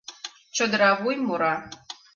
Чодыра 0.55 0.91
вуй 1.01 1.15
мура. 1.27 1.53